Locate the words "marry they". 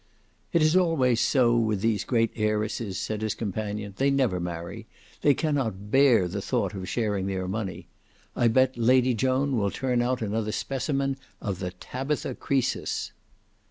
4.39-5.35